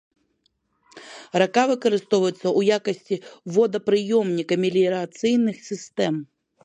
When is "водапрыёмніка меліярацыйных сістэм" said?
3.59-6.13